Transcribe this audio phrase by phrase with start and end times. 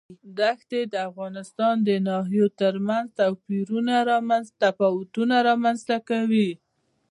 [0.39, 6.49] دښتې د افغانستان د ناحیو ترمنځ تفاوتونه رامنځ ته کوي.